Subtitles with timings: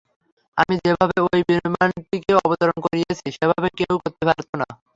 [0.57, 4.67] আমি যেভাবে ওই বিমানটিকে অবতরণ করিয়েছি, সেভাবে কেউই করতে পারতো না।